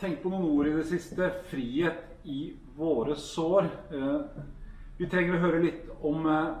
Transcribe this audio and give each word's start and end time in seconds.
Tenkt 0.00 0.22
på 0.22 0.30
noen 0.32 0.46
ord 0.48 0.68
i 0.68 0.72
det 0.72 0.86
siste. 0.88 1.26
Frihet 1.50 2.24
i 2.24 2.54
våre 2.76 3.16
sår. 3.16 3.66
Eh, 3.92 4.20
Vi 4.96 5.08
trenger 5.08 5.34
å 5.36 5.40
høre 5.40 5.58
litt 5.62 5.90
om, 6.04 6.26
eh, 6.26 6.54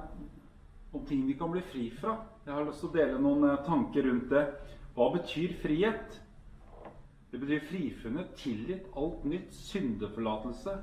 om 0.92 1.06
ting 1.06 1.26
vi 1.26 1.34
kan 1.34 1.50
bli 1.50 1.60
fri 1.60 1.90
fra. 1.90 2.18
Jeg 2.46 2.54
har 2.54 2.64
lyst 2.64 2.80
til 2.80 2.88
å 2.88 2.92
dele 2.92 3.18
noen 3.18 3.50
eh, 3.50 3.64
tanker 3.64 4.02
rundt 4.02 4.28
det. 4.30 4.44
Hva 4.94 5.10
betyr 5.12 5.54
frihet? 5.62 6.20
Det 7.30 7.40
betyr 7.40 7.64
frifunnet, 7.68 8.36
tilgitt, 8.36 8.86
alt 8.96 9.24
nytt, 9.24 9.52
syndeforlatelse. 9.52 10.76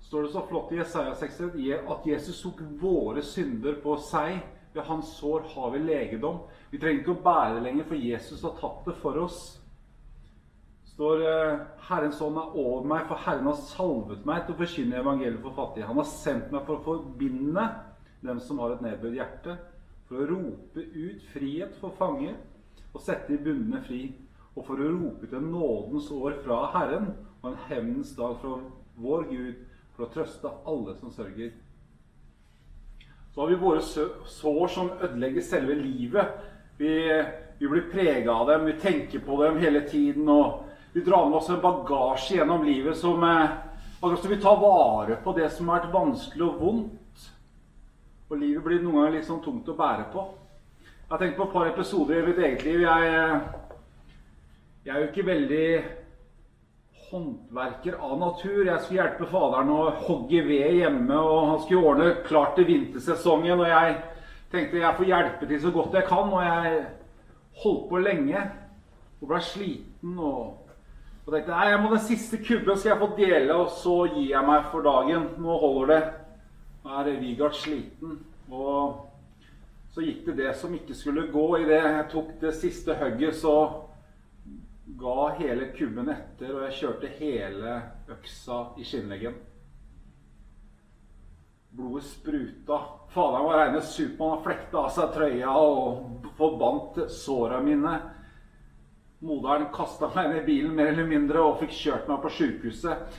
Står 0.00 0.22
det 0.22 0.32
så 0.32 0.46
flott 0.48 0.72
i 0.72 0.78
Jesaja 0.78 1.14
61 1.14 1.86
at 1.90 2.06
Jesus 2.06 2.42
tok 2.42 2.62
våre 2.80 3.22
synder 3.22 3.78
på 3.82 3.96
seg. 3.96 4.42
Ved 4.74 4.82
hans 4.86 5.16
sår 5.18 5.46
har 5.54 5.70
vi 5.70 5.78
legedom. 5.78 6.42
Vi 6.70 6.78
trenger 6.78 7.02
ikke 7.02 7.18
å 7.18 7.22
bære 7.22 7.54
det 7.54 7.62
lenger, 7.62 7.84
for 7.84 7.94
Jesus 7.94 8.42
har 8.42 8.58
tatt 8.58 8.84
det 8.86 8.94
for 9.02 9.18
oss. 9.18 9.60
Står 11.00 11.22
eh, 11.24 11.60
Herrens 11.88 12.18
ånd 12.20 12.36
er 12.36 12.56
over 12.60 12.84
meg, 12.84 13.06
for 13.08 13.22
Herren 13.24 13.46
har 13.48 13.60
salvet 13.70 14.26
meg 14.28 14.42
til 14.44 14.52
å 14.52 14.58
forkynne 14.58 14.98
evangeliet 15.00 15.40
for 15.40 15.56
fattige. 15.56 15.86
Han 15.88 15.96
har 15.96 16.10
sendt 16.10 16.50
meg 16.52 16.66
for 16.66 16.76
å 16.76 16.84
forbinde 16.84 17.64
dem 18.20 18.42
som 18.44 18.60
har 18.60 18.74
et 18.74 18.82
nedbøyd 18.84 19.16
hjerte, 19.16 19.56
for 20.10 20.20
å 20.20 20.26
rope 20.28 20.84
ut 20.84 21.24
frihet 21.32 21.72
for 21.80 21.96
fanger 21.96 22.36
og 22.90 23.00
sette 23.00 23.32
de 23.32 23.40
bundne 23.40 23.80
fri, 23.86 24.02
og 24.52 24.66
for 24.66 24.76
å 24.76 24.92
rope 24.92 25.24
ut 25.24 25.34
en 25.38 25.48
nådens 25.54 26.12
år 26.12 26.36
fra 26.44 26.60
Herren 26.74 27.14
og 27.40 27.52
en 27.54 27.60
hevnens 27.70 28.12
dag 28.18 28.36
fra 28.42 28.60
vår 29.00 29.28
Gud, 29.32 29.66
for 29.96 30.04
å 30.04 30.12
trøste 30.12 30.52
alle 30.68 31.00
som 31.00 31.16
sørger. 31.16 31.54
Så 33.32 33.40
har 33.40 33.48
vi 33.48 33.62
våre 33.62 33.80
sår 33.80 34.66
som 34.74 34.92
ødelegger 34.98 35.48
selve 35.48 35.80
livet. 35.80 36.42
Vi, 36.76 36.92
vi 37.56 37.68
blir 37.70 37.88
prega 37.88 38.34
av 38.34 38.50
dem, 38.50 38.68
vi 38.68 38.82
tenker 38.82 39.22
på 39.24 39.46
dem 39.46 39.62
hele 39.64 39.86
tiden. 39.88 40.28
og 40.28 40.66
Vi 40.92 41.00
drar 41.00 41.28
med 41.28 41.38
oss 41.38 41.48
en 41.50 41.60
bagasje 41.62 42.36
gjennom 42.36 42.64
livet 42.66 42.96
som 42.98 43.22
som 44.00 44.30
vi 44.30 44.40
tar 44.40 44.56
vare 44.56 45.16
på 45.24 45.32
det 45.32 45.50
som 45.52 45.68
har 45.68 45.80
vært 45.80 45.92
vanskelig 45.92 46.44
og 46.46 46.60
vondt. 46.60 47.26
Og 48.30 48.38
livet 48.38 48.64
blir 48.64 48.82
noen 48.82 48.96
ganger 48.96 49.16
litt 49.18 49.26
sånn 49.28 49.42
tungt 49.44 49.68
å 49.68 49.76
bære 49.76 50.06
på. 50.12 50.22
Jeg 50.80 51.12
har 51.12 51.20
tenkt 51.20 51.36
på 51.36 51.48
et 51.48 51.52
par 51.52 51.66
episoder 51.66 52.20
i 52.20 52.26
mitt 52.28 52.38
eget 52.38 52.64
liv. 52.64 52.80
Jeg, 52.84 53.08
eh, 53.18 53.40
jeg 54.86 54.94
er 54.94 55.00
jo 55.00 55.08
ikke 55.10 55.26
veldig 55.26 55.66
håndverker 57.10 57.98
av 57.98 58.14
natur. 58.18 58.62
Jeg 58.64 58.80
skulle 58.80 59.02
hjelpe 59.02 59.28
faderen 59.32 59.74
å 59.74 59.90
hogge 60.06 60.44
ved 60.46 60.78
hjemme, 60.78 61.18
og 61.18 61.48
han 61.48 61.60
skulle 61.64 61.90
ordne 61.90 62.14
klart 62.28 62.54
til 62.56 62.68
vintersesongen. 62.70 63.58
Og 63.58 63.68
jeg 63.68 63.96
tenkte 64.52 64.80
jeg 64.80 64.96
får 64.96 65.10
hjelpe 65.10 65.50
til 65.50 65.60
så 65.60 65.74
godt 65.74 65.98
jeg 65.98 66.08
kan, 66.08 66.30
og 66.30 66.46
jeg 66.46 66.84
holdt 67.64 67.88
på 67.90 68.04
lenge. 68.06 68.46
Og 69.20 69.28
ble 69.28 69.42
sliten 69.44 70.16
og, 70.16 70.59
og 71.30 71.36
tenkte 71.36 71.54
nei, 71.54 71.66
jeg 71.70 71.78
må 71.78 71.88
den 71.92 72.00
siste 72.02 72.38
kubben 72.42 72.74
skal 72.74 72.90
jeg 72.90 72.98
få 72.98 73.08
dele, 73.14 73.54
og 73.54 73.68
så 73.70 73.92
gir 74.10 74.32
jeg 74.32 74.46
meg 74.48 74.64
for 74.72 74.82
dagen. 74.82 75.28
Nå 75.38 75.58
holder 75.62 75.92
det. 75.92 75.98
Nå 76.82 76.96
er 76.98 77.10
Vigard 77.20 77.54
sliten. 77.54 78.16
Og 78.50 78.96
så 79.94 80.02
gikk 80.02 80.24
det 80.26 80.34
det 80.40 80.56
som 80.58 80.74
ikke 80.74 80.96
skulle 80.98 81.28
gå. 81.30 81.44
Idet 81.62 81.78
jeg 81.84 82.08
tok 82.10 82.34
det 82.42 82.50
siste 82.58 82.98
hugget, 82.98 83.38
så 83.38 83.54
ga 84.98 85.28
hele 85.38 85.70
kubben 85.76 86.10
etter, 86.10 86.50
og 86.50 86.66
jeg 86.66 86.78
kjørte 86.80 87.14
hele 87.20 87.78
øksa 88.10 88.60
i 88.74 88.90
skinnleggen. 88.90 89.38
Blodet 91.78 92.08
spruta. 92.10 92.80
Faderen 93.14 93.46
var 93.46 93.68
reine 93.68 93.86
Supermann. 93.86 94.40
Han 94.40 94.48
flekta 94.48 94.82
av 94.82 94.90
seg 94.98 95.14
trøya 95.14 95.54
og 95.62 96.32
forbandt 96.42 97.04
såra 97.14 97.62
mine. 97.62 98.00
Moderen 99.20 99.66
kasta 99.74 100.08
meg 100.14 100.30
ned 100.32 100.46
bilen 100.46 100.72
mer 100.72 100.94
eller 100.94 101.08
mindre 101.08 101.42
og 101.44 101.58
fikk 101.60 101.74
kjørt 101.76 102.06
meg 102.08 102.22
på 102.22 102.30
sjukehuset. 102.38 103.18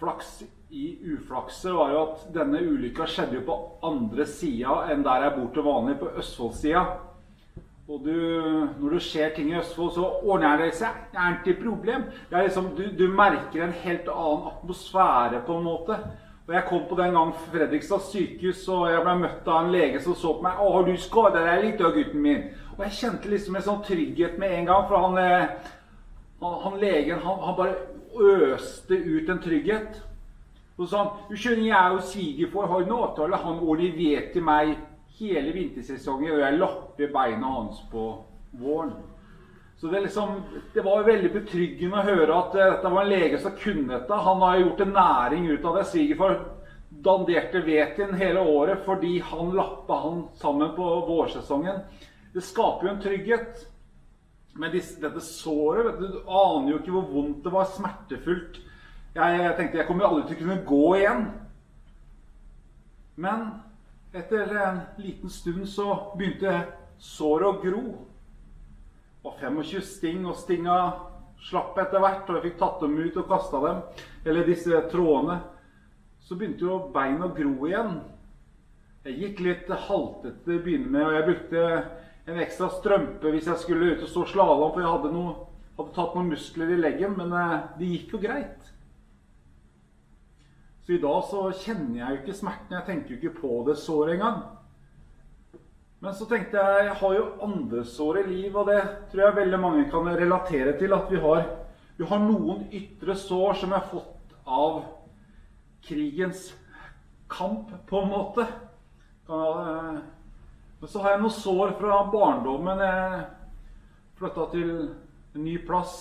Flaks 0.00 0.38
i 0.72 0.86
uflakset 1.12 1.74
var 1.76 1.92
jo 1.92 1.98
at 2.06 2.22
denne 2.34 2.62
ulykka 2.64 3.04
skjedde 3.08 3.38
jo 3.38 3.42
på 3.44 3.56
andre 3.86 4.24
sida 4.28 4.78
enn 4.92 5.04
der 5.04 5.26
jeg 5.26 5.34
bor 5.36 5.50
til 5.52 5.66
vanlig, 5.66 5.98
på 6.00 6.08
Østfoldsida. 6.22 6.86
Og 7.86 8.00
du, 8.02 8.16
når 8.80 8.96
du 8.96 8.98
ser 8.98 9.30
ting 9.36 9.52
i 9.52 9.58
Østfold, 9.60 9.92
så 9.94 10.08
ordner 10.24 10.58
det 10.58 10.72
seg. 10.74 11.04
Det 11.12 11.20
er 11.22 11.36
ikke 11.36 11.60
problem. 11.60 12.08
Det 12.30 12.38
er 12.38 12.48
liksom, 12.48 12.72
du, 12.74 12.86
du 12.98 13.04
merker 13.12 13.62
en 13.62 13.76
helt 13.84 14.08
annen 14.10 14.48
atmosfære, 14.50 15.44
på 15.46 15.58
en 15.58 15.68
måte. 15.68 16.00
Og 16.46 16.54
Jeg 16.54 16.64
kom 16.68 16.82
på 16.88 16.96
den 16.98 17.14
gang 17.14 17.34
Fredrikstad 17.50 18.02
sykehus, 18.08 18.64
og 18.70 18.88
jeg 18.90 19.04
ble 19.04 19.14
møtt 19.20 19.48
av 19.50 19.64
en 19.64 19.72
lege 19.74 20.00
som 20.02 20.14
så 20.14 20.34
på 20.34 20.46
meg. 20.46 20.58
'Å, 20.58 20.72
har 20.76 20.84
du 20.86 20.96
skada 20.96 21.44
deg 21.46 21.64
litt, 21.64 21.78
da, 21.78 21.92
gutten 21.94 22.22
min?' 22.22 22.44
Og 22.76 22.84
jeg 22.84 22.96
kjente 22.98 23.30
liksom 23.32 23.56
en 23.56 23.64
sånn 23.64 23.84
trygghet 23.86 24.36
med 24.40 24.52
en 24.52 24.66
gang, 24.68 24.82
for 24.88 25.00
han, 25.00 25.18
eh, 25.18 25.46
han, 26.42 26.76
legen 26.80 27.22
han, 27.24 27.38
han 27.40 27.56
bare 27.56 27.76
øste 28.52 28.96
ut 28.96 29.30
en 29.32 29.40
trygghet. 29.40 30.02
Og 30.76 30.84
så 30.84 30.90
sa 30.90 31.02
han 31.02 31.12
'Du 31.28 31.36
skjønner, 31.36 31.66
jeg 31.66 31.78
er 31.78 31.92
jo 31.94 32.00
svigerfar, 32.00 32.66
har 32.68 32.82
en 32.82 32.92
avtale. 32.92 33.36
Han 33.36 33.60
ordinerte 33.64 34.32
til 34.32 34.42
meg 34.42 34.76
hele 35.18 35.52
vintersesongen, 35.52 36.32
og 36.32 36.40
jeg 36.40 36.58
lapper 36.58 37.12
beina 37.12 37.46
hans 37.46 37.80
på 37.90 38.24
våren'. 38.60 38.92
Så 39.78 39.86
det, 39.86 40.00
liksom, 40.00 40.42
det 40.74 40.84
var 40.84 41.02
veldig 41.04 41.32
betryggende 41.32 42.00
å 42.00 42.04
høre 42.04 42.36
at 42.36 42.54
eh, 42.54 42.70
dette 42.72 42.92
var 42.92 43.02
en 43.02 43.08
lege 43.08 43.38
som 43.38 43.56
kunne 43.60 43.92
dette. 43.92 44.20
Han 44.28 44.40
har 44.40 44.58
gjort 44.58 44.80
en 44.80 44.92
næring 44.92 45.48
ut 45.50 45.64
av 45.64 45.76
det. 45.76 45.84
Svigerfar 45.84 46.38
danderte 46.88 47.60
veten 47.60 48.14
hele 48.14 48.40
året 48.40 48.84
fordi 48.84 49.18
han 49.20 49.52
lappa 49.56 49.98
han 50.00 50.22
sammen 50.34 50.72
på 50.76 51.00
vårsesongen. 51.08 51.82
Det 52.34 52.44
skaper 52.44 52.88
jo 52.88 52.92
en 52.94 53.02
trygghet. 53.02 53.66
Men 54.56 54.72
dette 54.72 55.20
såret 55.20 55.84
vet 55.86 56.00
du, 56.00 56.06
du 56.16 56.30
aner 56.32 56.72
jo 56.72 56.78
ikke 56.80 56.94
hvor 56.94 57.10
vondt 57.10 57.44
det 57.44 57.52
var. 57.52 57.68
Smertefullt. 57.74 58.60
Jeg, 59.16 59.40
jeg 59.40 59.56
tenkte 59.58 59.80
jeg 59.80 59.88
kommer 59.88 60.08
aldri 60.08 60.26
til 60.28 60.36
å 60.36 60.42
kunne 60.42 60.64
gå 60.68 60.86
igjen. 61.00 61.26
Men 63.16 63.46
etter 64.16 64.52
en 64.60 64.80
liten 65.00 65.32
stund 65.32 65.68
så 65.68 65.88
begynte 66.16 66.58
såret 67.00 67.48
å 67.48 67.60
gro. 67.62 67.84
Og 69.26 69.40
25 69.40 69.84
sting, 69.84 70.26
og 70.28 70.38
stinga 70.38 70.76
slapp 71.46 71.76
etter 71.82 72.00
hvert, 72.02 72.28
og 72.28 72.38
jeg 72.38 72.50
fikk 72.50 72.58
tatt 72.60 72.82
dem 72.82 72.96
ut 73.00 73.16
og 73.20 73.30
kasta 73.30 73.62
dem. 73.64 73.80
Eller 74.24 74.48
disse 74.48 74.82
trådene. 74.92 75.40
Så 76.26 76.36
begynte 76.38 76.66
jo 76.66 76.78
bein 76.94 77.22
å 77.22 77.32
gro 77.34 77.54
igjen. 77.68 77.98
Jeg 79.06 79.20
gikk 79.20 79.42
litt 79.44 79.68
haltete 79.70 80.40
til 80.42 80.56
å 80.56 80.62
begynne 80.64 80.90
med, 80.90 81.04
og 81.06 81.14
jeg 81.14 81.26
brukte 81.28 81.66
en 82.26 82.40
ekstra 82.42 82.68
strømpe 82.74 83.30
hvis 83.32 83.46
jeg 83.46 83.62
skulle 83.62 83.92
ut 83.94 84.02
og 84.02 84.10
stå 84.10 84.24
slalåm, 84.32 84.72
for 84.74 84.82
jeg 84.82 84.90
hadde, 84.90 85.12
noe, 85.14 85.34
hadde 85.78 85.94
tatt 85.94 86.16
noen 86.16 86.32
muskler 86.32 86.72
i 86.74 86.80
leggen. 86.80 87.14
Men 87.18 87.34
eh, 87.36 87.56
det 87.78 87.90
gikk 87.92 88.16
jo 88.16 88.22
greit. 88.24 88.72
Så 90.86 90.94
i 90.94 91.00
dag 91.02 91.22
så 91.26 91.44
kjenner 91.64 92.00
jeg 92.00 92.08
jo 92.12 92.20
ikke 92.22 92.38
smerten. 92.40 92.76
Jeg 92.78 92.86
tenker 92.86 93.14
jo 93.14 93.18
ikke 93.20 93.40
på 93.40 93.52
det 93.66 93.78
såret 93.82 94.16
engang. 94.16 94.42
Men 96.02 96.14
så 96.14 96.26
tenkte 96.30 96.60
jeg 96.60 96.90
jeg 96.90 96.98
har 97.00 97.14
jo 97.16 97.28
andre 97.42 97.84
sår 97.88 98.20
i 98.20 98.26
liv, 98.28 98.58
og 98.58 98.68
det 98.68 98.82
tror 99.10 99.24
jeg 99.24 99.38
veldig 99.40 99.60
mange 99.62 99.86
kan 99.90 100.10
relatere 100.18 100.76
til. 100.78 100.92
At 100.94 101.08
vi 101.10 101.22
har, 101.22 101.46
vi 101.96 102.06
har 102.10 102.22
noen 102.22 102.66
ytre 102.74 103.16
sår 103.18 103.58
som 103.62 103.72
jeg 103.74 103.80
har 103.80 103.90
fått 103.90 104.36
av 104.46 104.82
krigens 105.86 106.50
kamp, 107.30 107.72
på 107.88 108.02
en 108.02 108.12
måte. 108.12 108.46
Kan- 109.26 110.02
Men 110.80 110.88
så 110.92 111.02
har 111.02 111.14
jeg 111.14 111.22
noen 111.22 111.32
sår 111.32 111.74
fra 111.78 111.98
barndommen. 112.12 112.82
Jeg 112.84 113.20
flytta 114.18 114.46
til 114.52 114.72
en 114.76 115.44
ny 115.44 115.56
plass. 115.64 115.94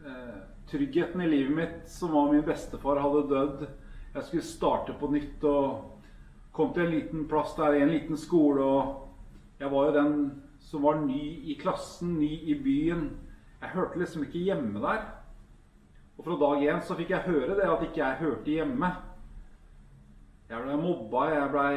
Eh, 0.00 0.38
Tryggheten 0.70 1.22
i 1.24 1.28
livet 1.28 1.56
mitt, 1.56 1.78
som 1.90 2.12
var 2.14 2.28
min 2.30 2.44
bestefar, 2.46 3.00
hadde 3.02 3.24
dødd. 3.30 3.64
Jeg 4.14 4.26
skulle 4.26 4.46
starte 4.46 4.94
på 5.00 5.08
nytt 5.10 5.42
og 5.48 5.96
kom 6.54 6.74
til 6.74 6.84
en 6.84 6.92
liten 6.94 7.24
plass 7.30 7.56
der, 7.56 7.78
i 7.78 7.82
en 7.82 7.90
liten 7.90 8.20
skole. 8.20 8.62
og 8.62 9.08
jeg 9.60 9.70
var 9.72 9.86
jo 9.88 9.96
den 9.96 10.14
som 10.60 10.82
var 10.82 11.00
ny 11.00 11.24
i 11.50 11.56
klassen, 11.60 12.18
ny 12.20 12.30
i 12.52 12.54
byen. 12.54 13.10
Jeg 13.60 13.74
hørte 13.74 13.98
liksom 13.98 14.22
ikke 14.24 14.44
hjemme 14.46 14.80
der. 14.80 15.02
Og 16.18 16.24
fra 16.24 16.36
dag 16.36 16.62
én 16.68 16.80
så 16.84 16.94
fikk 16.96 17.10
jeg 17.10 17.26
høre 17.26 17.56
det 17.56 17.66
at 17.68 17.82
ikke 17.82 18.00
jeg 18.04 18.20
hørte 18.20 18.50
hjemme. 18.50 18.94
Jeg 20.50 20.62
blei 20.64 20.76
mobba, 20.76 21.26
jeg 21.34 21.50
blei 21.52 21.74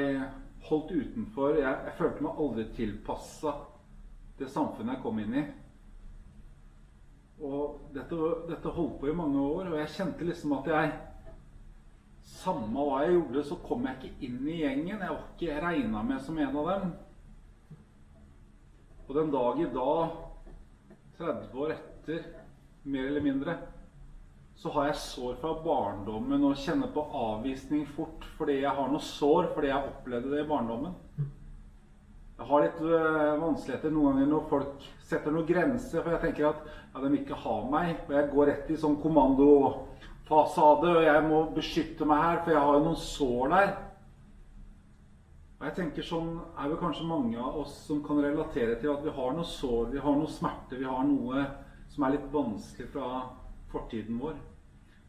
holdt 0.70 0.92
utenfor. 0.92 1.60
Jeg, 1.60 1.78
jeg 1.88 1.96
følte 2.00 2.26
meg 2.26 2.42
aldri 2.46 2.66
tilpassa 2.78 3.54
det 4.40 4.50
samfunnet 4.50 4.96
jeg 4.96 5.04
kom 5.04 5.20
inn 5.22 5.38
i. 5.38 5.44
Og 7.44 7.90
dette, 7.94 8.18
dette 8.50 8.76
holdt 8.76 9.00
på 9.02 9.10
i 9.10 9.16
mange 9.18 9.42
år, 9.42 9.72
og 9.72 9.80
jeg 9.82 9.94
kjente 9.98 10.28
liksom 10.28 10.56
at 10.60 10.70
jeg 10.72 10.94
samme 12.34 12.86
hva 12.86 13.02
jeg 13.04 13.18
gjorde, 13.18 13.44
så 13.48 13.58
kom 13.66 13.88
jeg 13.88 14.00
ikke 14.00 14.28
inn 14.28 14.48
i 14.48 14.60
gjengen. 14.62 15.02
Jeg 15.02 15.16
var 15.16 15.26
ikke 15.34 15.60
regna 15.66 16.04
med 16.08 16.24
som 16.24 16.40
en 16.40 16.60
av 16.62 16.70
dem. 16.72 16.94
Og 19.04 19.16
den 19.18 19.34
dag 19.34 19.60
i 19.60 19.70
dag, 19.74 20.16
30 21.20 21.60
år 21.66 21.76
etter, 21.76 22.30
mer 22.84 23.10
eller 23.10 23.24
mindre, 23.24 23.58
så 24.56 24.72
har 24.76 24.90
jeg 24.90 25.02
sår 25.02 25.38
fra 25.42 25.54
barndommen 25.64 26.44
og 26.48 26.60
kjenner 26.62 26.92
på 26.94 27.04
avvisning 27.20 27.88
fort 27.96 28.26
fordi 28.38 28.62
jeg 28.62 28.76
har 28.78 28.92
noe 28.92 29.04
sår 29.04 29.50
fordi 29.56 29.72
jeg 29.72 29.90
opplevde 29.90 30.32
det 30.34 30.44
i 30.44 30.50
barndommen. 30.50 30.94
Jeg 32.38 32.50
har 32.50 32.64
litt 32.64 32.80
øh, 32.82 33.42
vanskeligheter 33.42 33.92
noen 33.94 34.18
ganger 34.18 34.30
når 34.32 34.46
folk 34.50 34.86
setter 35.06 35.34
noen 35.34 35.48
grenser, 35.48 36.02
for 36.02 36.16
jeg 36.16 36.24
tenker 36.24 36.50
at 36.50 36.64
ja, 36.66 37.00
de 37.00 37.10
vil 37.10 37.20
ikke 37.22 37.42
ha 37.44 37.58
meg. 37.70 37.92
Og 38.08 38.16
jeg 38.18 38.30
går 38.34 38.50
rett 38.50 38.72
i 38.74 38.78
sånn 38.82 38.98
kommandofasade, 39.04 40.96
og 40.98 41.06
jeg 41.06 41.26
må 41.30 41.42
beskytte 41.54 42.08
meg 42.10 42.24
her, 42.24 42.42
for 42.42 42.56
jeg 42.56 42.64
har 42.66 42.78
jo 42.78 42.86
noen 42.88 43.04
sår 43.04 43.54
der. 43.54 43.72
Og 45.60 45.68
jeg 45.70 45.78
tenker 45.78 46.04
sånn 46.10 46.34
er 46.58 46.74
vel 46.74 46.82
kanskje 46.82 47.08
mange 47.08 47.40
av 47.40 47.62
oss 47.62 47.78
som 47.86 48.02
kan 48.04 48.20
relatere 48.20 48.76
til 48.82 48.92
at 48.92 49.06
vi 49.06 49.14
har 49.16 49.38
noe 49.38 49.48
sår, 49.48 49.94
vi 49.94 50.02
har 50.04 50.18
noe 50.20 50.34
smerte, 50.34 50.80
vi 50.82 50.90
har 50.90 51.06
noe 51.08 51.46
som 51.94 52.04
er 52.04 52.18
litt 52.18 52.28
vanskelig 52.34 52.90
fra 52.92 53.22
fortiden 53.74 54.22
vår. 54.22 54.38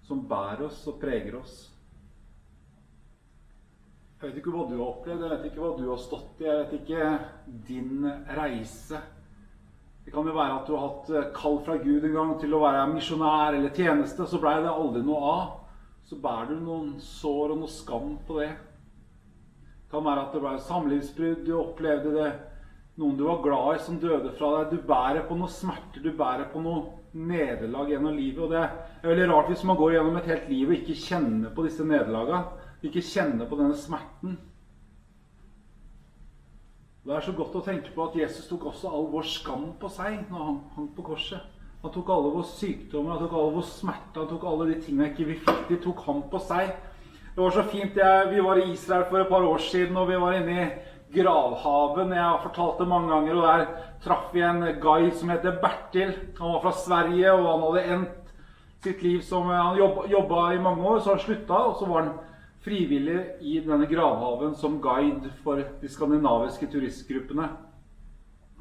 Som 0.05 0.27
bærer 0.29 0.67
oss 0.67 0.83
og 0.91 0.99
preger 1.01 1.39
oss. 1.39 1.55
Jeg 4.25 4.31
vet 4.31 4.39
ikke 4.41 4.55
hva 4.55 4.65
du 4.69 4.79
har 4.79 4.87
opplevd, 4.87 5.21
jeg 5.21 5.31
vet 5.35 5.51
ikke 5.51 5.61
hva 5.61 5.71
du 5.77 5.89
har 5.91 5.99
stått 6.01 6.39
i, 6.41 6.47
jeg 6.47 6.61
vet 6.63 6.71
ikke 6.79 7.09
din 7.69 8.07
reise. 8.39 9.01
Det 10.05 10.13
kan 10.13 10.29
jo 10.29 10.37
være 10.37 10.55
at 10.59 10.69
du 10.69 10.75
har 10.77 10.87
hatt 10.87 11.11
eh, 11.13 11.27
kall 11.37 11.59
fra 11.65 11.77
Gud 11.81 12.07
en 12.09 12.17
gang 12.17 12.33
til 12.41 12.57
å 12.57 12.63
være 12.63 12.87
misjonær 12.93 13.57
eller 13.59 13.73
tjeneste, 13.77 14.25
så 14.29 14.41
blei 14.41 14.55
det 14.65 14.73
aldri 14.73 15.05
noe 15.05 15.29
av. 15.29 15.45
Så 16.09 16.17
bærer 16.21 16.55
du 16.55 16.65
noen 16.65 16.91
sår 17.05 17.53
og 17.53 17.61
noe 17.63 17.73
skam 17.73 18.17
på 18.25 18.41
det. 18.41 18.51
Det 19.85 19.93
kan 19.93 20.05
være 20.05 20.27
at 20.27 20.35
det 20.37 20.43
ble 20.47 20.57
samlivsbrudd, 20.71 21.45
du 21.45 21.55
opplevde 21.57 22.17
det. 22.17 22.33
Noen 23.01 23.17
du 23.21 23.25
var 23.29 23.45
glad 23.45 23.71
i, 23.75 23.85
som 23.85 24.01
døde 24.01 24.33
fra 24.39 24.51
deg. 24.57 24.73
Du 24.73 24.89
bærer 24.89 25.25
på 25.29 25.37
noe 25.37 25.53
smerter, 25.53 26.05
du 26.05 26.13
bærer 26.17 26.49
på 26.53 26.65
noe 26.65 27.04
nederlag 27.15 27.91
gjennom 27.91 28.19
livet. 28.19 28.43
Og 28.45 28.53
det 28.53 28.61
er 28.61 29.09
veldig 29.09 29.31
rart 29.31 29.51
hvis 29.53 29.65
man 29.65 29.79
går 29.79 29.97
gjennom 29.97 30.21
et 30.21 30.31
helt 30.33 30.53
liv 30.53 30.69
og 30.69 30.77
ikke 30.79 30.99
kjenner 30.99 31.55
på 31.55 31.67
disse 31.67 31.87
nederlagene 31.87 32.45
ikke 32.85 33.05
kjenner 33.05 33.49
på 33.49 33.59
denne 33.59 33.77
smerten. 33.79 34.37
Det 37.05 37.13
er 37.13 37.25
så 37.25 37.35
godt 37.37 37.57
å 37.59 37.65
tenke 37.65 37.93
på 37.93 38.07
at 38.07 38.17
Jesus 38.17 38.47
tok 38.49 38.71
også 38.71 38.89
all 38.89 39.11
vår 39.13 39.27
skam 39.29 39.67
på 39.81 39.91
seg 39.93 40.23
når 40.31 40.47
han 40.47 40.63
hang 40.77 40.89
på 40.97 41.05
korset. 41.05 41.51
Han 41.83 41.93
tok 41.93 42.09
alle 42.15 42.31
våre 42.33 42.49
sykdommer, 42.49 43.13
han 43.13 43.27
tok 43.27 43.35
alle 43.37 43.57
vår 43.59 43.67
smerte, 43.69 44.23
han 44.23 44.31
tok 44.31 44.47
alle 44.49 44.71
de 44.71 44.79
tingene 44.81 45.11
ikke 45.11 45.27
vi 45.29 45.37
fikk. 45.37 45.67
De 45.69 45.79
tok 45.85 46.01
han 46.07 46.23
på 46.33 46.41
seg. 46.41 46.73
Det 47.35 47.43
var 47.43 47.53
så 47.53 47.65
fint. 47.69 47.99
Jeg, 47.99 48.31
vi 48.31 48.45
var 48.47 48.61
i 48.61 48.71
Israel 48.73 49.05
for 49.11 49.21
et 49.21 49.29
par 49.29 49.45
år 49.45 49.61
siden, 49.61 49.99
og 50.01 50.09
vi 50.09 50.21
var 50.23 50.39
inne 50.39 50.55
i 50.55 50.69
gravhaven. 51.15 52.13
Jeg 52.13 52.25
har 52.25 52.43
fortalt 52.43 52.83
det 52.83 52.89
mange 52.91 53.11
ganger, 53.13 53.39
og 53.39 53.47
der 53.49 53.65
traff 54.05 54.35
vi 54.35 54.43
en 54.45 54.67
guide 54.83 55.15
som 55.17 55.33
heter 55.33 55.59
Bertil. 55.63 56.13
Han 56.39 56.55
var 56.57 56.63
fra 56.67 56.73
Sverige, 56.79 57.33
og 57.33 57.49
han 57.49 57.65
hadde 57.69 57.95
endt 57.95 58.21
sitt 58.85 59.03
liv 59.03 59.23
som 59.25 59.49
Han 59.49 59.79
jobba, 59.79 60.07
jobba 60.09 60.53
i 60.53 60.61
mange 60.61 60.85
år, 60.85 61.01
så 61.01 61.15
han 61.15 61.25
slutta, 61.25 61.55
og 61.55 61.77
så 61.79 61.89
var 61.89 62.03
han 62.03 62.13
frivillig 62.65 63.21
i 63.41 63.59
denne 63.61 63.87
gravhaven 63.87 64.55
som 64.57 64.81
guide 64.83 65.33
for 65.45 65.61
de 65.81 65.89
skandinaviske 65.89 66.69
turistgruppene. 66.73 67.49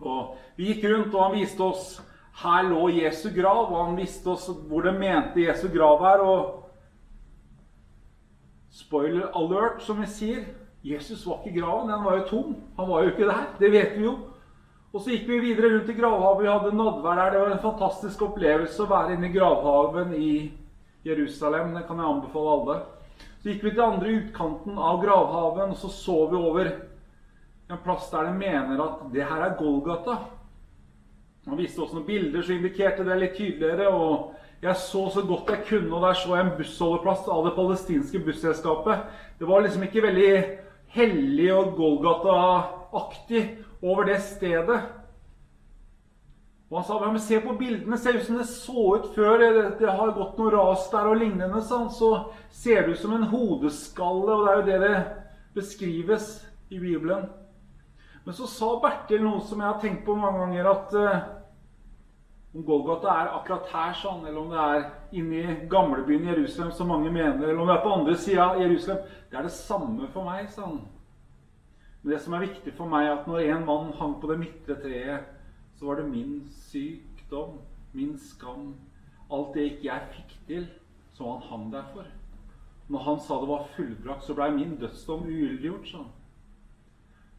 Og 0.01 0.35
Vi 0.57 0.71
gikk 0.71 0.83
rundt, 0.91 1.13
og 1.15 1.23
han 1.23 1.37
viste 1.39 1.63
oss 1.63 2.01
her 2.43 2.63
lå 2.67 2.89
Jesu 2.89 3.29
grav, 3.35 3.71
og 3.71 3.85
han 3.87 3.97
viste 3.97 4.29
oss 4.29 4.49
hvor 4.67 4.85
det 4.85 4.93
mente 4.99 5.45
Jesu 5.45 5.67
grav 5.73 6.01
er. 6.09 6.21
Og 6.21 6.59
spoiler 8.73 9.31
alert, 9.37 9.81
som 9.85 10.01
vi 10.01 10.09
sier 10.09 10.45
Jesus 10.83 11.25
var 11.25 11.39
ikke 11.39 11.53
i 11.53 11.59
graven, 11.61 11.89
den 11.89 12.03
var 12.03 12.17
jo 12.17 12.23
tom. 12.27 12.55
Han 12.77 12.89
var 12.89 13.03
jo 13.03 13.13
ikke 13.13 13.27
der. 13.29 13.43
Det 13.59 13.71
vet 13.71 13.93
vi 13.97 14.03
jo. 14.03 14.17
Og 14.93 15.01
så 15.01 15.13
gikk 15.13 15.29
vi 15.29 15.39
videre 15.41 15.71
rundt 15.73 15.89
i 15.89 15.95
gravhaven. 15.97 16.43
Vi 16.43 16.49
hadde 16.51 16.75
nadvær 16.77 17.15
der. 17.17 17.31
Det 17.31 17.39
var 17.41 17.53
en 17.55 17.63
fantastisk 17.63 18.25
opplevelse 18.27 18.83
å 18.83 18.89
være 18.91 19.15
inne 19.15 19.29
i 19.29 19.33
gravhaven 19.33 20.11
i 20.17 20.33
Jerusalem. 21.07 21.71
Det 21.73 21.85
kan 21.87 22.01
jeg 22.01 22.09
anbefale 22.11 22.51
alle. 22.57 22.75
Så 23.41 23.49
gikk 23.49 23.63
vi 23.63 23.71
til 23.73 23.85
andre 23.85 24.11
utkanten 24.19 24.77
av 24.77 24.99
gravhaven, 25.01 25.73
og 25.73 25.79
så 25.79 25.89
så 25.91 26.17
vi 26.31 26.37
over 26.37 26.69
en 27.71 27.81
plass 27.83 28.09
der 28.11 28.27
de 28.27 28.37
mener 28.37 28.83
at 28.83 29.01
det 29.15 29.25
her 29.27 29.41
er 29.47 29.57
Golgata. 29.57 30.17
Han 31.47 31.59
viste 31.59 31.81
oss 31.83 31.91
noen 31.95 32.05
bilder 32.07 32.43
som 32.43 32.55
indikerte 32.55 33.03
det 33.07 33.17
litt 33.19 33.35
tydeligere. 33.39 33.87
og 33.89 34.35
Jeg 34.63 34.75
så 34.79 35.07
så 35.11 35.23
godt 35.27 35.49
jeg 35.49 35.65
kunne, 35.67 35.95
og 35.95 36.05
der 36.05 36.19
så 36.19 36.35
jeg 36.35 36.45
en 36.45 36.57
bussholdeplass 36.59 37.25
av 37.27 37.47
det 37.47 37.55
palestinske 37.55 38.21
busselskapet. 38.23 39.09
Det 39.39 39.47
var 39.47 39.65
liksom 39.65 39.83
ikke 39.83 40.05
veldig 40.05 40.35
hellig 40.93 41.49
og 41.53 41.73
Golgata-aktig 41.77 43.43
over 43.81 44.07
det 44.11 44.19
stedet. 44.23 44.81
Og 46.73 46.79
han 46.79 46.85
sa 46.87 46.97
men 47.03 47.21
se 47.21 47.37
på 47.41 47.53
bildene, 47.57 47.97
ser 48.01 48.17
ut 48.17 48.25
som 48.25 48.39
det 48.39 48.47
så 48.49 48.83
ut 48.97 49.11
før 49.13 49.43
det 49.77 49.89
har 49.89 50.13
gått 50.15 50.39
noe 50.39 50.53
ras 50.55 50.87
der 50.89 51.09
og 51.11 51.19
lignende. 51.21 51.61
Så 51.61 52.09
ser 52.49 52.87
det 52.87 52.95
ut 52.95 53.03
som 53.03 53.13
en 53.13 53.27
hodeskalle, 53.29 54.33
og 54.33 54.47
det 54.47 54.53
er 54.53 54.57
jo 54.57 54.65
det 54.69 54.79
det 54.87 55.03
beskrives 55.53 56.31
i 56.73 56.79
Bibelen. 56.81 57.27
Men 58.23 58.33
så 58.33 58.47
sa 58.49 58.71
Bertil 58.81 59.21
noe 59.21 59.43
som 59.45 59.61
jeg 59.61 59.69
har 59.69 59.81
tenkt 59.83 60.05
på 60.07 60.15
mange 60.17 60.39
ganger, 60.45 60.69
at 60.71 60.97
uh, 60.97 61.23
om 62.53 62.63
Golgata 62.65 63.09
er 63.09 63.31
akkurat 63.33 63.69
her, 63.73 63.93
sånn, 63.97 64.25
eller 64.27 64.39
om 64.43 64.51
det 64.53 64.63
er 64.63 64.83
inne 65.17 65.39
i 65.41 65.55
gamlebyen 65.69 66.27
Jerusalem, 66.29 66.71
som 66.71 66.91
mange 66.93 67.09
mener, 67.09 67.47
eller 67.47 67.61
om 67.61 67.69
det 67.69 67.77
er 67.79 67.85
på 67.85 67.93
andre 67.97 68.17
sida 68.17 68.49
av 68.51 68.59
Jerusalem, 68.61 69.07
det 69.31 69.39
er 69.39 69.47
det 69.47 69.55
samme 69.55 70.09
for 70.13 70.29
meg. 70.29 70.51
sånn. 70.53 70.81
Men 72.03 72.13
det 72.13 72.21
som 72.21 72.33
er 72.33 72.45
viktig 72.45 72.73
for 72.77 72.91
meg, 72.91 73.07
er 73.07 73.15
at 73.17 73.27
når 73.27 73.47
en 73.47 73.65
mann 73.65 73.93
hang 73.97 74.19
på 74.21 74.29
det 74.29 74.39
midtre 74.43 74.77
treet 74.83 75.31
så 75.79 75.87
var 75.87 75.95
det 75.95 76.09
min 76.09 76.47
sykdom, 76.51 77.57
min 77.93 78.17
skam, 78.19 78.75
alt 79.31 79.55
det 79.55 79.63
ikke 79.63 79.87
jeg 79.87 80.09
fikk 80.13 80.35
til, 80.47 80.67
som 81.17 81.31
han 81.31 81.47
hang 81.49 81.71
der 81.73 81.87
for. 81.93 82.05
Når 82.93 82.99
han 83.07 83.19
sa 83.19 83.39
det 83.41 83.49
var 83.49 83.65
fullbrakt, 83.75 84.23
så 84.23 84.35
blei 84.37 84.51
min 84.53 84.75
dødsdom 84.77 85.25
ugyldiggjort. 85.25 85.87
Så. 85.87 86.05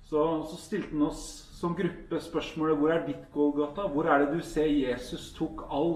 Så, 0.04 0.20
så 0.50 0.56
stilte 0.60 0.92
han 0.92 1.06
oss 1.08 1.24
som 1.56 1.76
gruppe 1.76 2.20
spørsmålet 2.20 2.76
hvor 2.78 2.92
er 2.92 3.06
ditt 3.06 3.24
Golgata? 3.32 3.86
Hvor 3.88 4.08
er 4.10 4.24
det 4.24 4.34
du 4.36 4.44
ser 4.44 4.68
Jesus 4.68 5.30
tok 5.36 5.64
all 5.72 5.94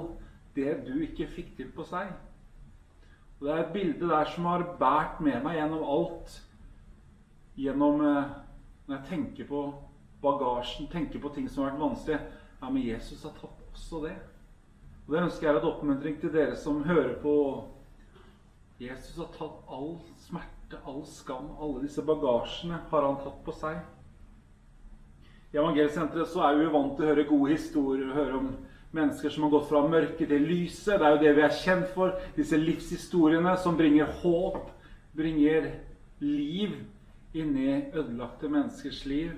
det 0.56 0.78
du 0.86 0.94
ikke 1.04 1.28
fikk 1.28 1.54
til 1.58 1.68
på 1.76 1.84
seg? 1.88 2.14
Og 3.38 3.46
Det 3.46 3.52
er 3.54 3.60
et 3.64 3.72
bilde 3.72 4.08
der 4.08 4.30
som 4.32 4.48
har 4.48 4.64
båret 4.80 5.20
med 5.20 5.42
meg 5.44 5.58
gjennom 5.58 5.84
alt. 5.84 6.38
Gjennom 7.58 8.00
eh, 8.00 8.32
Når 8.88 8.96
jeg 8.96 9.08
tenker 9.10 9.46
på 9.46 9.62
bagasjen, 10.22 10.88
tenker 10.88 11.20
på 11.20 11.30
ting 11.34 11.48
som 11.48 11.64
har 11.64 11.74
vært 11.74 11.82
vanskelig. 11.82 12.20
Ja, 12.62 12.70
men 12.70 12.82
Jesus 12.82 13.22
har 13.22 13.34
tatt 13.36 13.60
også 13.68 14.00
det. 14.06 14.14
Og 15.06 15.14
Det 15.14 15.22
ønsker 15.22 15.46
jeg 15.46 15.54
er 15.54 15.58
et 15.60 15.68
oppmuntring 15.68 16.16
til 16.20 16.32
dere 16.32 16.56
som 16.56 16.80
hører 16.84 17.18
på. 17.22 17.34
Jesus 18.80 19.20
har 19.20 19.28
tatt 19.36 19.68
all 19.68 19.98
smerte, 20.24 20.80
all 20.86 21.04
skam, 21.06 21.52
alle 21.60 21.84
disse 21.84 22.02
bagasjene 22.02 22.80
har 22.90 23.06
han 23.06 23.20
tatt 23.22 23.38
på 23.44 23.54
seg. 23.60 23.78
I 25.48 25.56
Evangelsenteret 25.56 26.28
så 26.28 26.42
er 26.44 26.58
vi 26.58 26.72
vant 26.72 26.96
til 26.96 27.06
å 27.06 27.08
høre 27.08 27.28
gode 27.28 27.54
historier, 27.54 28.12
høre 28.12 28.36
om 28.36 28.48
mennesker 28.92 29.32
som 29.32 29.46
har 29.46 29.52
gått 29.54 29.68
fra 29.70 29.80
mørke 29.88 30.26
til 30.28 30.44
lyset. 30.44 30.98
Det 31.00 31.06
er 31.06 31.14
jo 31.14 31.22
det 31.22 31.34
vi 31.38 31.44
er 31.46 31.56
kjent 31.62 31.88
for. 31.94 32.12
Disse 32.36 32.58
livshistoriene 32.60 33.54
som 33.62 33.78
bringer 33.78 34.12
håp, 34.20 34.68
bringer 35.16 35.70
liv 36.20 36.76
inni 37.32 37.78
ødelagte 37.94 38.50
menneskers 38.52 39.02
liv. 39.08 39.32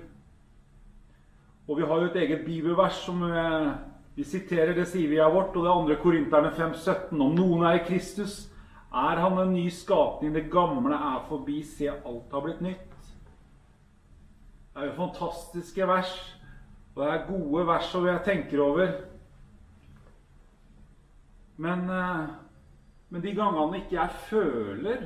Og 1.69 1.79
vi 1.79 1.87
har 1.87 2.01
jo 2.01 2.11
et 2.11 2.19
eget 2.25 2.45
bibelvers 2.45 2.99
som 3.05 3.23
eh, 3.23 3.71
vi 4.17 4.27
siterer. 4.27 4.75
Det 4.75 4.89
sier 4.91 5.07
vi 5.07 5.19
er 5.23 5.31
vårt. 5.31 5.55
Og 5.55 5.63
det 5.63 5.71
andre 5.71 5.99
Korinterne 6.01 6.51
5,17. 6.57 7.15
Om 7.15 7.35
noen 7.37 7.67
er 7.69 7.79
i 7.79 7.85
Kristus, 7.87 8.49
er 8.91 9.21
han 9.23 9.39
en 9.39 9.53
ny 9.55 9.69
skapning. 9.71 10.35
Det 10.35 10.49
gamle 10.51 10.97
er 10.97 11.21
forbi. 11.29 11.61
Se, 11.63 11.87
alt 11.87 12.35
har 12.35 12.43
blitt 12.43 12.63
nytt. 12.65 12.90
Det 14.73 14.81
er 14.81 14.85
jo 14.85 14.91
fantastiske 14.95 15.87
vers. 15.87 16.11
Og 16.95 17.03
det 17.03 17.13
er 17.13 17.25
gode 17.27 17.65
vers 17.67 17.89
som 17.91 18.05
jeg 18.07 18.21
tenker 18.25 18.61
over. 18.63 18.91
Men, 21.57 21.89
eh, 21.89 22.29
men 23.09 23.21
de 23.21 23.35
gangene 23.35 23.81
ikke 23.81 23.97
jeg 23.97 24.09
føler 24.29 25.03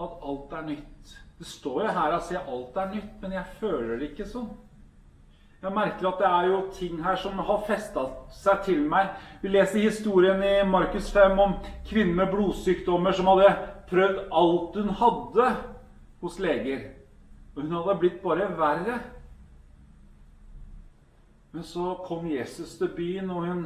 at 0.00 0.16
alt 0.24 0.52
er 0.52 0.66
nytt 0.66 1.16
Det 1.38 1.46
står 1.46 1.82
jo 1.82 1.92
her 1.96 2.12
at 2.12 2.32
alt 2.36 2.76
er 2.76 2.90
nytt, 2.94 3.22
men 3.22 3.32
jeg 3.32 3.44
føler 3.60 3.96
det 3.96 4.10
ikke 4.10 4.26
sånn. 4.28 4.50
Jeg 5.62 5.72
merker 5.72 6.08
at 6.08 6.18
det 6.20 6.26
er 6.26 6.48
jo 6.50 6.58
ting 6.72 7.00
her 7.04 7.16
som 7.16 7.38
har 7.38 7.64
festa 7.64 8.04
seg 8.32 8.62
til 8.64 8.82
meg. 8.88 9.08
Vi 9.40 9.48
leser 9.48 9.80
historien 9.80 10.42
i 10.44 10.68
Markus 10.68 11.08
5 11.12 11.38
om 11.40 11.54
kvinnen 11.88 12.14
med 12.16 12.28
blodsykdommer 12.32 13.16
som 13.16 13.30
hadde 13.32 13.56
prøvd 13.88 14.20
alt 14.32 14.76
hun 14.76 14.94
hadde 15.00 15.48
hos 16.20 16.38
leger. 16.38 16.99
Og 17.60 17.66
hun 17.66 17.76
hadde 17.76 17.98
blitt 18.00 18.22
bare 18.24 18.46
verre. 18.56 18.94
Men 21.52 21.64
så 21.66 21.92
kom 22.06 22.24
Jesus 22.30 22.78
til 22.78 22.88
byen, 22.96 23.30
og 23.30 23.44
hun 23.44 23.64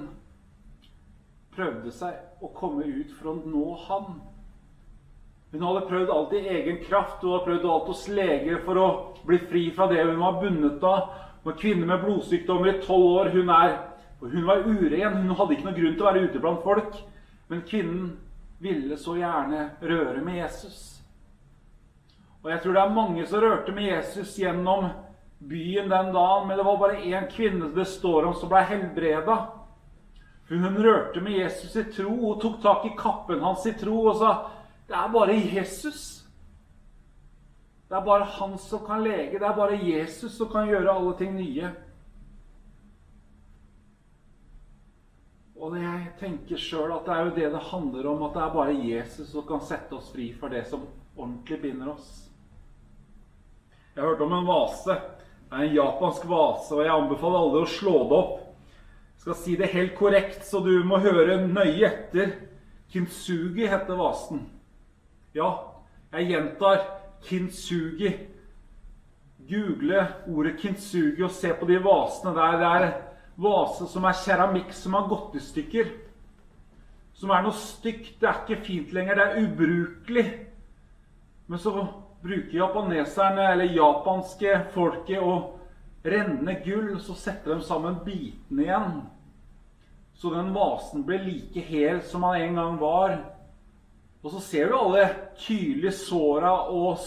prøvde 1.55 1.93
seg 1.95 2.43
å 2.43 2.51
komme 2.57 2.83
ut 2.83 3.13
for 3.15 3.31
å 3.31 3.35
nå 3.47 3.67
ham. 3.85 4.17
Hun 5.53 5.63
hadde 5.63 5.85
prøvd 5.87 6.11
alt 6.11 6.35
i 6.35 6.43
egen 6.57 6.81
kraft. 6.89 7.21
Hun 7.23 7.37
hadde 7.37 7.47
prøvd 7.47 7.69
alt 7.71 7.93
hos 7.93 8.09
lege 8.11 8.59
for 8.65 8.83
å 8.83 8.89
bli 9.29 9.39
fri 9.47 9.69
fra 9.77 9.87
det 9.93 10.03
hun 10.03 10.19
var 10.19 10.41
bundet 10.41 10.83
av. 10.83 11.13
Hun 11.45 11.53
var 11.53 11.61
kvinne 11.61 11.87
med 11.87 12.03
blodsykdommer 12.03 12.73
i 12.73 12.81
tolv 12.83 13.21
år. 13.21 13.31
Hun, 13.37 13.53
er, 13.55 13.77
hun 14.25 14.49
var 14.49 14.67
uren. 14.67 15.21
Hun 15.23 15.39
hadde 15.39 15.55
ikke 15.55 15.69
noen 15.69 15.79
grunn 15.79 15.95
til 15.95 16.03
å 16.03 16.11
være 16.11 16.27
ute 16.27 16.43
blant 16.43 16.67
folk. 16.67 16.99
Men 17.53 17.63
kvinnen 17.69 18.11
ville 18.65 18.99
så 18.99 19.15
gjerne 19.21 19.69
røre 19.87 20.25
med 20.27 20.41
Jesus. 20.41 21.04
Og 22.45 22.51
jeg 22.53 22.61
tror 22.61 22.77
det 22.77 22.81
er 22.83 22.93
mange 22.93 23.27
som 23.27 23.41
rørte 23.41 23.73
med 23.73 23.89
Jesus 23.89 24.35
gjennom 24.37 24.91
byen 25.39 25.89
den 25.89 26.11
dagen, 26.13 26.49
men 26.49 26.59
det 26.59 26.65
var 26.67 26.81
bare 26.81 27.01
én 27.01 27.29
kvinne 27.33 27.71
det 27.73 27.87
står 27.89 28.29
om 28.29 28.35
som 28.37 28.51
ble 28.53 28.61
helbreda. 28.69 29.37
Hun 30.49 30.77
rørte 30.77 31.23
med 31.25 31.39
Jesus 31.39 31.77
i 31.81 31.87
tro 31.89 32.13
og 32.31 32.43
tok 32.43 32.59
tak 32.63 32.85
i 32.85 32.93
kappen 32.99 33.41
hans 33.41 33.65
i 33.67 33.73
tro 33.81 33.97
og 34.11 34.19
sa 34.21 34.35
det 34.85 34.97
er 34.99 35.09
bare 35.09 35.39
Jesus. 35.41 36.03
Det 37.89 37.97
er 37.97 38.05
bare 38.05 38.29
han 38.37 38.59
som 38.61 38.85
kan 38.85 39.01
lege. 39.01 39.39
Det 39.39 39.49
er 39.49 39.57
bare 39.57 39.81
Jesus 39.81 40.37
som 40.37 40.51
kan 40.53 40.69
gjøre 40.69 40.93
alle 40.93 41.15
ting 41.17 41.33
nye. 41.39 41.71
Og 45.57 45.79
jeg 45.81 46.13
tenker 46.21 46.61
sjøl 46.61 46.93
at 46.93 47.09
det 47.09 47.15
er 47.15 47.25
jo 47.25 47.35
det 47.39 47.51
det 47.55 47.65
handler 47.71 48.11
om, 48.11 48.27
at 48.27 48.37
det 48.37 48.45
er 48.45 48.53
bare 48.53 48.77
Jesus 48.77 49.33
som 49.33 49.47
kan 49.49 49.65
sette 49.65 49.97
oss 49.97 50.13
fri 50.13 50.29
for 50.37 50.53
det 50.53 50.67
som 50.69 50.85
ordentlig 51.17 51.63
binder 51.63 51.95
oss. 51.95 52.34
Jeg 53.95 54.03
har 54.03 54.09
hørt 54.11 54.25
om 54.25 54.33
en 54.35 54.47
vase. 54.49 54.95
Det 55.47 55.55
er 55.55 55.69
en 55.69 55.77
japansk 55.77 56.25
vase, 56.27 56.75
og 56.75 56.83
jeg 56.83 56.91
anbefaler 56.91 57.45
alle 57.45 57.61
å 57.63 57.71
slå 57.71 57.93
det 58.11 58.17
opp. 58.17 58.41
Jeg 59.15 59.23
skal 59.23 59.37
si 59.39 59.55
det 59.61 59.71
helt 59.71 59.95
korrekt, 59.95 60.43
så 60.43 60.59
du 60.65 60.73
må 60.83 60.99
høre 60.99 61.37
nøye 61.47 61.87
etter. 61.87 62.33
Kintsugi 62.91 63.69
heter 63.71 63.99
vasen. 63.99 64.43
Ja, 65.35 65.53
jeg 66.11 66.33
gjentar 66.33 66.83
kintsugi. 67.29 68.13
Google 69.47 70.03
ordet 70.33 70.57
kintsugi 70.59 71.23
og 71.23 71.33
se 71.37 71.55
på 71.55 71.69
de 71.71 71.79
vasene 71.85 72.35
der. 72.35 72.59
Det 72.59 72.71
er 72.75 72.89
vase 73.47 73.87
som 73.93 74.07
er 74.09 74.23
keramikk 74.25 74.75
som 74.75 74.99
har 74.99 75.07
gått 75.11 75.39
i 75.39 75.45
stykker. 75.45 75.93
Som 77.15 77.31
er 77.31 77.47
noe 77.47 77.55
stygt. 77.55 78.17
Det 78.19 78.27
er 78.27 78.43
ikke 78.43 78.65
fint 78.67 78.95
lenger. 78.97 79.21
Det 79.21 79.27
er 79.29 79.45
ubrukelig. 79.47 80.27
Men 81.47 81.63
så 81.63 81.77
bruker 82.25 82.57
japaneserne, 82.57 83.50
eller 83.52 83.75
japanske 83.76 84.57
folket, 84.73 85.21
å 85.21 85.61
renne 86.04 86.57
gull, 86.64 86.95
så 87.00 87.16
setter 87.16 87.54
de 87.54 87.64
sammen 87.64 88.00
bitene 88.04 88.64
igjen. 88.64 89.02
Så 90.14 90.31
den 90.33 90.54
vasen 90.54 91.04
blir 91.04 91.25
like 91.25 91.61
hel 91.69 92.00
som 92.07 92.25
han 92.25 92.40
en 92.40 92.61
gang 92.61 92.78
var. 92.81 93.16
Og 94.25 94.33
så 94.33 94.40
ser 94.40 94.71
du 94.71 94.78
alle 94.78 95.09
tydelige 95.37 95.93
såra 95.99 96.54
og 96.73 97.02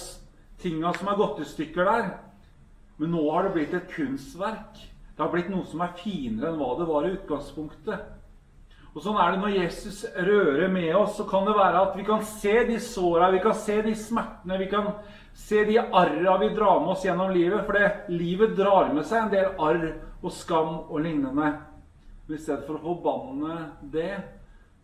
tinga 0.62 0.92
som 0.94 1.10
er 1.10 1.18
gått 1.18 1.42
i 1.42 1.50
stykker 1.50 1.90
der. 1.90 2.12
Men 2.98 3.14
nå 3.14 3.24
har 3.32 3.48
det 3.48 3.56
blitt 3.56 3.74
et 3.78 3.90
kunstverk. 3.94 4.78
Det 5.16 5.24
har 5.24 5.34
blitt 5.34 5.50
noe 5.50 5.66
som 5.66 5.82
er 5.82 5.98
finere 5.98 6.52
enn 6.52 6.62
hva 6.62 6.76
det 6.78 6.90
var 6.90 7.08
i 7.08 7.16
utgangspunktet. 7.16 8.17
Og 8.98 9.04
Sånn 9.06 9.18
er 9.22 9.36
det 9.36 9.42
når 9.44 9.52
Jesus 9.54 10.00
rører 10.26 10.72
med 10.74 10.90
oss. 10.98 11.20
Så 11.20 11.28
kan 11.30 11.46
det 11.46 11.54
være 11.54 11.84
at 11.86 11.98
vi 12.00 12.06
kan 12.08 12.24
se 12.26 12.54
de 12.66 12.80
såra, 12.82 13.30
vi 13.30 13.42
kan 13.44 13.54
se 13.54 13.76
de 13.86 13.94
smertene, 13.94 14.58
vi 14.58 14.70
kan 14.72 14.88
se 15.38 15.62
de 15.68 15.76
arra 15.78 16.38
vi 16.42 16.50
drar 16.56 16.80
med 16.82 16.96
oss 16.96 17.06
gjennom 17.06 17.30
livet. 17.30 17.62
For 17.68 17.78
det, 17.78 17.92
livet 18.10 18.56
drar 18.58 18.90
med 18.96 19.06
seg 19.06 19.28
en 19.28 19.36
del 19.36 19.52
arr 19.62 19.86
og 20.24 20.34
skam 20.34 20.72
og 20.88 20.98
lignende. 21.06 21.52
Men 22.26 22.40
i 22.40 22.42
stedet 22.42 22.66
for 22.66 22.80
å 22.80 22.86
forbanne 22.88 23.60
det, 23.94 24.16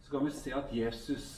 så 0.06 0.14
kan 0.14 0.30
vi 0.30 0.36
se 0.38 0.54
at 0.62 0.70
Jesus 0.78 1.32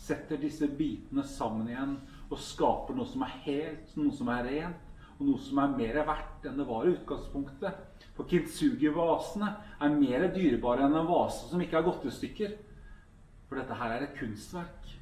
setter 0.00 0.40
disse 0.40 0.70
bitene 0.80 1.26
sammen 1.28 1.68
igjen 1.68 1.94
og 2.30 2.40
skaper 2.40 2.96
noe 2.96 3.08
som 3.08 3.26
er 3.28 3.36
helt, 3.44 3.92
noe 4.00 4.16
som 4.16 4.32
er 4.32 4.48
rent, 4.48 4.83
og 5.18 5.26
noe 5.28 5.40
som 5.42 5.60
er 5.62 5.76
mer 5.78 6.00
verdt 6.08 6.46
enn 6.48 6.58
det 6.58 6.66
var 6.68 6.86
i 6.86 6.94
utgangspunktet. 6.94 7.80
For 8.14 8.30
kintsugi-vasene 8.30 9.50
er 9.82 9.96
mer 9.96 10.28
dyrebare 10.34 10.86
enn 10.86 10.98
en 10.98 11.08
vase 11.08 11.48
som 11.50 11.62
ikke 11.62 11.78
har 11.78 11.86
gått 11.86 12.06
i 12.08 12.14
stykker. 12.14 12.54
For 13.48 13.60
dette 13.60 13.78
her 13.78 13.94
er 13.94 14.06
et 14.06 14.18
kunstverk. 14.18 14.92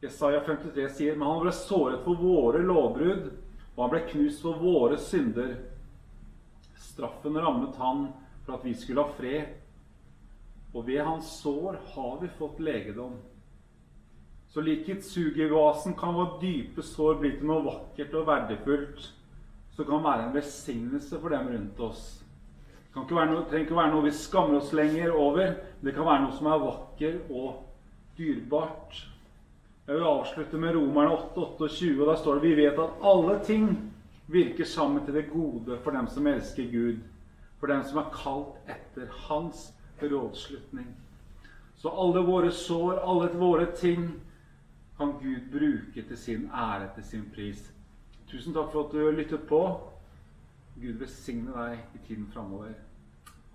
Jesaja 0.00 0.40
53 0.46 0.86
sier 0.96 1.18
men 1.18 1.28
han 1.28 1.42
ble 1.44 1.52
såret 1.54 2.04
for 2.06 2.18
våre 2.18 2.62
lovbrudd, 2.64 3.26
og 3.76 3.82
han 3.84 3.92
ble 3.92 4.04
knust 4.08 4.44
for 4.44 4.62
våre 4.62 4.96
synder. 5.00 5.58
Straffen 6.80 7.36
rammet 7.36 7.76
han 7.80 8.08
for 8.46 8.56
at 8.56 8.64
vi 8.64 8.72
skulle 8.74 9.04
ha 9.04 9.18
fred, 9.18 9.52
og 10.72 10.86
ved 10.86 11.02
hans 11.04 11.28
sår 11.42 11.76
har 11.94 12.16
vi 12.22 12.30
fått 12.38 12.62
legedom. 12.62 13.18
Så 14.50 14.60
lik 14.60 14.86
kitsugi-vasen 14.86 15.94
kan 15.94 16.14
vår 16.14 16.38
dype 16.40 16.82
sår 16.82 17.20
bli 17.20 17.36
til 17.38 17.46
noe 17.46 17.62
vakkert 17.68 18.14
og 18.18 18.26
verdifullt 18.26 19.04
som 19.76 19.86
kan 19.86 20.02
være 20.04 20.24
en 20.26 20.34
velsignelse 20.34 21.20
for 21.20 21.30
dem 21.30 21.46
rundt 21.52 21.78
oss. 21.86 22.02
Det 22.82 22.94
kan 22.94 23.04
ikke 23.06 23.26
noe, 23.30 23.44
trenger 23.46 23.68
ikke 23.68 23.76
være 23.78 23.92
noe 23.92 24.04
vi 24.08 24.12
skammer 24.18 24.58
oss 24.58 24.72
lenger 24.74 25.14
over. 25.14 25.52
Det 25.80 25.94
kan 25.94 26.08
være 26.08 26.24
noe 26.24 26.34
som 26.34 26.48
er 26.50 26.64
vakker 26.64 27.20
og 27.30 27.60
dyrebart. 28.18 28.98
Jeg 29.86 29.94
vil 29.94 30.08
avslutte 30.10 30.58
med 30.58 30.74
Romerne 30.74 31.14
8,28. 31.14 32.00
og 32.00 32.10
Der 32.10 32.18
står 32.18 32.40
det 32.40 32.48
vi 32.48 32.56
vet 32.58 32.80
at 32.82 33.04
alle 33.12 33.36
ting 33.46 33.68
virker 34.26 34.64
sammen 34.64 35.04
til 35.04 35.14
det 35.14 35.30
gode 35.30 35.78
for 35.84 35.94
dem 35.94 36.08
som 36.10 36.26
elsker 36.26 36.66
Gud. 36.72 36.98
For 37.60 37.70
dem 37.70 37.84
som 37.86 38.02
er 38.02 38.10
kalt 38.14 38.58
etter 38.66 39.06
Hans 39.28 39.70
rådslutning. 40.02 40.90
Så 41.78 41.88
alle 41.88 42.20
våre 42.26 42.50
sår, 42.50 42.98
alle 42.98 43.30
våre 43.38 43.70
ting, 43.76 44.10
kan 45.00 45.12
Gud 45.12 45.46
bruke 45.52 46.02
til 46.08 46.18
sin 46.18 46.50
ære, 46.52 46.90
til 46.94 47.04
sin 47.04 47.22
pris. 47.34 47.62
Tusen 48.28 48.52
takk 48.52 48.68
for 48.72 48.84
at 48.84 48.92
du 48.92 49.10
lyttet 49.16 49.46
på. 49.48 49.60
Gud 50.76 50.98
velsigne 51.00 51.54
deg 51.54 51.96
i 51.96 52.00
tiden 52.04 52.26
framover. 52.34 52.74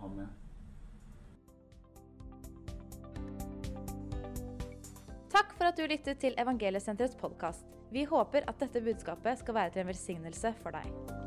Amen. 0.01 0.31
Takk 5.29 5.53
for 5.53 5.69
at 5.69 5.77
du 5.77 5.85
lyttet 5.85 6.17
til 6.17 6.33
Evangeliesenterets 6.41 7.15
podkast. 7.21 7.69
Vi 7.93 8.07
håper 8.09 8.49
at 8.49 8.59
dette 8.59 8.81
budskapet 8.81 9.45
skal 9.45 9.61
være 9.61 9.75
til 9.75 9.85
en 9.85 9.93
velsignelse 9.93 10.55
for 10.63 10.73
deg. 10.73 11.24